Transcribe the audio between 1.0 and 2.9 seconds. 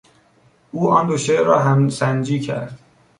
دو شعر را همسنجی کرد.